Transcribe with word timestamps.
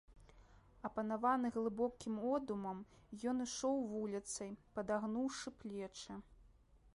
Апанаваны 0.87 1.51
глыбокім 1.57 2.15
одумам, 2.33 2.79
ён 3.33 3.37
ішоў 3.45 3.77
вуліцай, 3.93 4.51
падагнуўшы 4.79 5.47
плечы. 5.63 6.19